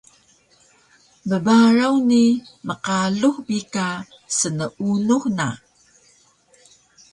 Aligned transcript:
Bbaraw 1.29 1.95
ni 2.09 2.23
mqalux 2.67 3.37
bi 3.47 3.59
ka 3.73 3.87
sneunux 4.37 5.25
na 5.37 5.47